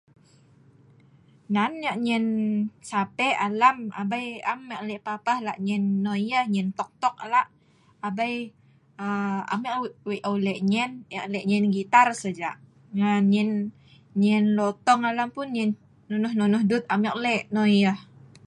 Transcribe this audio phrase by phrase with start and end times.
[1.53, 2.25] nan ek nyen
[2.89, 7.47] sape alam abei am ek lek papah lak nyen noi yeh, nyen tok tok lak
[8.07, 8.35] abei
[9.05, 9.75] aa am ek
[10.07, 12.51] weik eu lek nyen ek lek nyen gitar saja
[12.97, 13.49] ngan nyen
[14.23, 15.69] nyen lotong alam pun nyen
[16.09, 17.99] nonoh nonoh dut am ek lek noi yah